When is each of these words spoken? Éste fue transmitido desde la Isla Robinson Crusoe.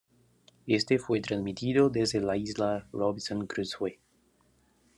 Éste 0.67 0.97
fue 0.97 1.21
transmitido 1.21 1.91
desde 1.91 2.21
la 2.21 2.35
Isla 2.35 2.87
Robinson 2.91 3.45
Crusoe. 3.45 3.99